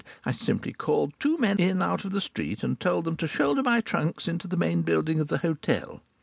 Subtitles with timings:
[0.25, 3.61] I simply called two men in out of the street, and told them to shoulder
[3.61, 6.01] my trunks into the main building of the hotel.